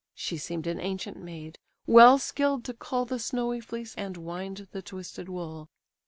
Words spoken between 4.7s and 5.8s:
the twisted wool.)